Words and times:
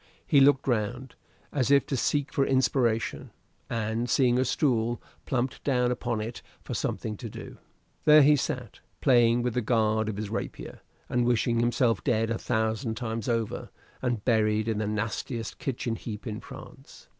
He 0.25 0.39
looked 0.39 0.67
round, 0.67 1.13
as 1.51 1.69
if 1.69 1.85
to 1.85 1.95
seek 1.95 2.33
for 2.33 2.43
inspiration, 2.43 3.29
and 3.69 4.09
seeing 4.09 4.39
a 4.39 4.45
stool, 4.45 4.99
plumped 5.27 5.63
down 5.63 5.91
upon 5.91 6.21
it 6.21 6.41
for 6.63 6.73
something 6.73 7.15
to 7.17 7.29
do. 7.29 7.59
There 8.05 8.23
he 8.23 8.35
sat, 8.35 8.79
playing 8.99 9.43
with 9.43 9.53
the 9.53 9.61
guard 9.61 10.09
of 10.09 10.17
his 10.17 10.31
rapier, 10.31 10.81
and 11.07 11.23
wishing 11.23 11.59
himself 11.59 12.03
dead 12.03 12.31
a 12.31 12.39
thousand 12.39 12.97
times 12.97 13.29
over, 13.29 13.69
and 14.01 14.25
buried 14.25 14.67
in 14.67 14.79
the 14.79 14.87
nastiest 14.87 15.59
kitchen 15.59 15.95
heap 15.95 16.25
in 16.25 16.39
France. 16.39 17.07